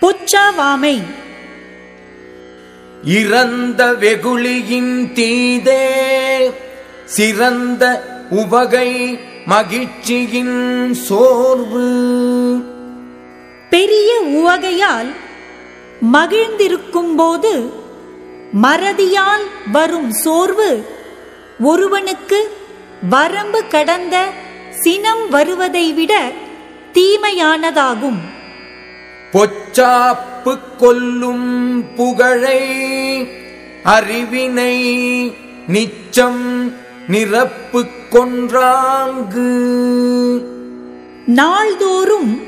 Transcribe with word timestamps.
பொச்சாவாமை. 0.00 1.02
இறந்த 3.04 3.92
வெகுளியின் 3.92 5.12
தீதே 5.12 6.50
சிறந்த 7.04 8.04
உவகை 8.30 9.18
மகிழ்ச்சியின் 9.46 10.94
சோர்வு. 10.94 11.88
பெரிய 13.70 14.20
உவகையால் 14.20 15.14
மகிழ்ந்திருக்கும்போது 16.12 17.72
மறதியால் 18.62 19.46
வரும் 19.72 20.10
சோர்வு 20.10 20.84
ஒருவனுக்கு 21.60 22.56
வரம்பு 23.08 23.66
கடந்த 23.66 24.30
சினம் 24.80 25.28
வருவதை 25.28 25.92
விட 25.92 26.32
தீமையானதாகும். 26.92 28.35
பொச்சாப்பு 29.36 30.58
கொல்லும் 30.76 31.48
புகழை 31.94 32.60
அறிவினை 33.84 34.74
நிச்சம் 35.68 36.72
நிரப்பு 37.08 37.86
கொன்றாங்கு. 38.10 39.50
நாள்தோறும் 41.26 42.40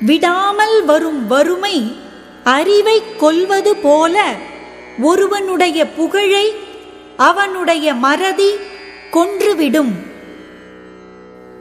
விடாமல் 0.00 0.84
வரும் 0.84 1.26
வறுமை 1.26 1.96
அறிவை 2.44 3.02
கொல்வது 3.16 3.76
போல 3.76 4.34
ஒருவனுடைய 5.02 5.86
புகழை 5.86 6.54
அவனுடைய 7.16 7.94
மறதி 7.94 8.50
கொன்றுவிடும். 9.12 9.92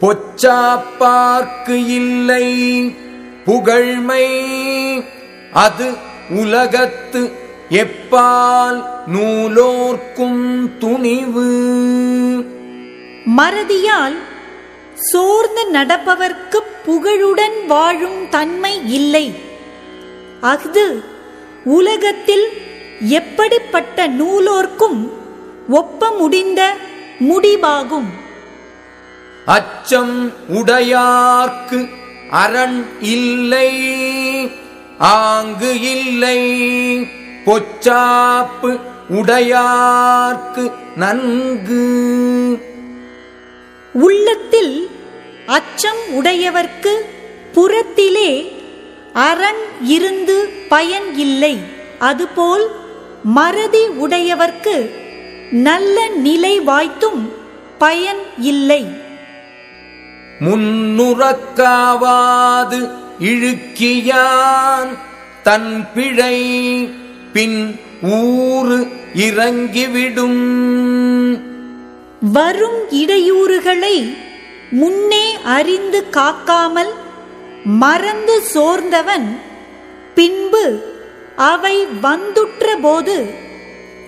பொச்சாப்பார்க்கு 0.01 1.75
இல்லை 1.87 2.47
புகழ்மை 3.45 4.25
அது 5.53 5.93
உலகத்து 6.29 7.31
எப்பால் 7.69 8.83
நூலோர்க்கும் 9.07 10.77
துணிவு. 10.77 11.49
மறதியால் 13.37 14.17
சோர்ந்து 14.95 15.63
நடப்பவர்க்கு 15.73 16.59
புகழுடன் 16.85 17.67
வாழும் 17.67 18.29
தன்மை 18.29 18.93
இல்லை. 18.93 19.35
அஃது 20.41 21.03
உலகத்தில் 21.63 22.47
எப்படிப்பட்ட 22.99 24.07
நூலோர்க்கும் 24.07 25.11
ஒப்ப 25.69 26.11
முடிந்த 26.11 26.75
முடிவாகும். 27.19 28.09
அச்சம் 29.45 30.33
உடையார்க்கு 30.49 31.99
அரண் 32.31 32.85
இல்லை 33.01 33.71
ஆங்கு 34.97 35.79
இல்லை 35.79 36.39
பொச்சாப்பு 37.45 38.79
உடையார்க்கு 39.09 40.71
நன்கு. 40.95 41.83
உள்ளத்தில் 43.93 44.89
அச்சம் 45.45 46.23
உடையவர்க்கு 46.23 46.93
புறத்திலே 47.53 48.59
அரண் 49.13 49.63
இருந்து 49.83 50.49
பயன் 50.69 51.15
இல்லை. 51.15 51.57
அதுபோல் 51.99 52.71
மறதி 53.23 53.87
உடையவர்க்கு 53.87 54.89
நல்ல 55.51 56.07
நிலை 56.07 56.59
வாய்த்தும் 56.59 57.33
பயன் 57.77 58.21
இல்லை. 58.37 59.00
முன்னுறக்காவாது 60.45 62.89
இழுக்கியான் 63.19 64.97
தன் 65.43 65.87
பிழை 65.93 66.69
பின் 67.33 67.77
ஊறு 68.01 68.87
இறங்கிவிடும். 69.15 70.43
வரும் 72.19 72.91
இடையூறுகளை 72.91 74.13
முன்னே 74.71 75.37
அறிந்து 75.43 76.09
காக்காமல் 76.09 76.93
மறந்து 77.65 78.41
சோர்ந்தவன் 78.41 79.39
பின்பு 80.15 80.91
அவை 81.35 81.85
வந்துற்ற 82.01 82.77
போது 82.81 83.33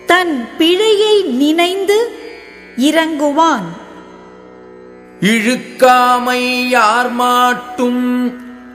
தன் 0.05 0.47
பிழையை 0.57 1.23
நினைந்து 1.23 2.11
இறங்குவான். 2.77 3.81
இழுக்காமை 5.23 6.69
யார் 6.69 7.11
மாட்டும் 7.11 8.05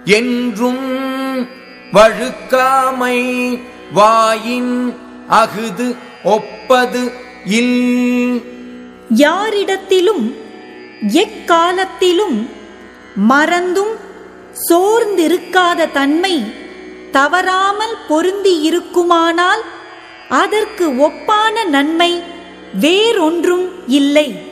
என்றும் 0.05 0.87
வழுக்காமை 1.93 3.19
வாயின் 3.93 4.95
அகுது 5.29 5.97
ஒப்பது 6.25 7.13
இல். 7.45 8.43
யாரிடத்திலும் 9.09 10.37
எக்காலத்திலும் 11.25 12.49
மறந்தும் 13.15 13.95
சோர்ந்திருக்காத 14.69 15.91
தன்மை 15.93 16.35
தவறாமல் 17.13 17.97
பொருந்தி 18.09 18.61
இருக்குமானால் 18.61 19.63
அதற்கு 20.29 20.87
ஒப்பான 20.97 21.65
நன்மை 21.65 22.23
வேறொன்றும் 22.81 23.69
இல்லை. 23.87 24.48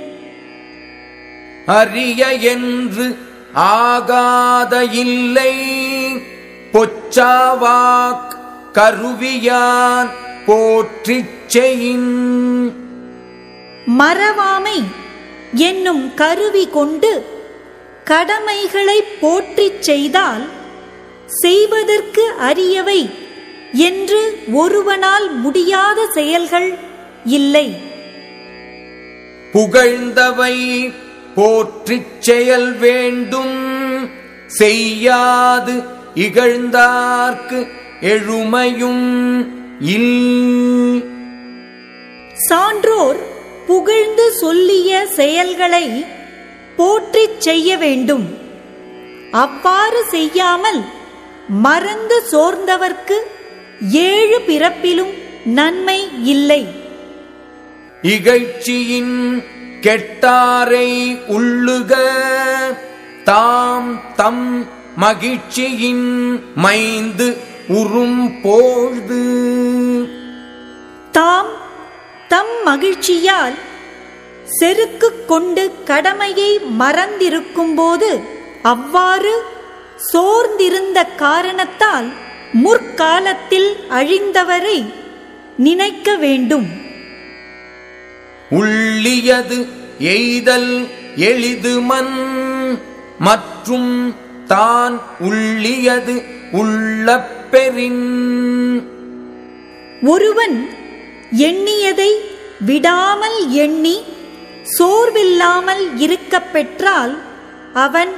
அரிய 1.67 2.33
என்று 2.33 3.17
ஆகாத 3.53 4.85
இல்லை. 4.85 5.55
பொச்சாவாக் 6.73 8.37
கருவியான் 8.73 10.11
போற்றிச் 10.47 11.59
செயின். 11.59 12.73
மறவாமை 13.99 14.83
என்னும் 15.55 16.15
கருவி 16.15 16.69
கொண்டு 16.69 17.25
கடமைகளை 18.05 19.03
போற்றிச் 19.21 19.83
செய்தால் 19.83 20.49
செய்வதற்கு 21.27 22.33
அரியவை 22.41 23.11
என்று 23.73 24.39
ஒருவனால் 24.53 25.35
முடியாத 25.35 26.07
செயல்கள் 26.07 26.79
இல்லை. 27.25 27.77
புகழ்ந்தவை 29.53 30.95
போற்றிச் 31.37 32.23
செயல் 32.23 32.79
வேண்டும். 32.79 33.55
செய்யாது 34.47 35.83
இகழ்ந்தார்க்கு 36.15 37.67
எழுமையும் 38.01 39.47
இல். 39.81 41.05
சான்றோர் 42.37 43.17
புகழ்ந்து 43.67 44.33
சொல்லிய 44.33 45.07
செயல்களை 45.07 46.05
போற்றிச் 46.77 47.41
செய்ய 47.41 47.77
வேண்டும். 47.77 48.39
அவ்வாறு 49.33 50.05
செய்யாமல் 50.11 50.81
மறந்து 51.49 52.23
சோர்ந்தவர்க்கு 52.33 53.17
ஏழு 53.91 54.41
பிறப்பிலும் 54.47 55.15
நன்மை 55.45 56.09
இல்லை. 56.25 56.67
இகழ்ச்சியின் 58.03 59.45
கெட்டாரை 59.87 60.91
உள்ளுக 61.29 61.93
தாம் 63.25 63.91
தம் 64.17 64.47
மகிழ்ச்சியின் 64.97 66.09
மைந்து 66.65 67.37
உறும் 67.69 68.41
பொழுது. 68.43 69.25
தாம் 71.13 71.53
தம் 72.29 72.55
மகிழ்ச்சியால் 72.65 73.57
செருக்கு 74.59 75.25
கொண்டு 75.27 75.65
கடமையை 75.85 76.61
மறந்திருக்கும்போது 76.79 78.11
அவ்வாறு 78.63 79.35
சோர்ந்திருந்த 79.97 81.05
காரணத்தால் 81.05 82.09
முற்காலத்தில் 82.53 83.71
அழிந்தவரை 83.91 84.79
நினைக்க 85.57 86.17
வேண்டும். 86.17 86.69
உள்ளியது 88.51 89.67
எய்தல் 89.99 90.89
எளிது 91.17 91.81
மன் 91.81 92.15
மற்றும் 93.19 94.15
தான் 94.47 95.01
உள்ளியது 95.21 96.23
உள்ள 96.53 97.21
பெறின். 97.51 98.83
ஒருவன் 100.03 100.69
எண்ணியதை 101.39 102.11
விடாமல் 102.61 103.51
எண்ணி 103.51 104.03
சோர்வில்லாமல் 104.79 105.97
இருக்கப் 105.97 106.53
பெற்றால் 106.53 107.19
அவன் 107.75 108.09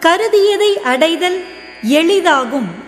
கருதியதை 0.00 0.74
அடைதல் 0.82 1.44
எளிதாகும். 1.88 2.83